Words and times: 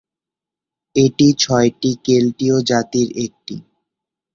এটি 0.95 1.27
ছয়টি 1.39 1.91
কেল্টীয় 2.05 2.57
জাতির 2.69 3.09
একটি। 3.25 3.55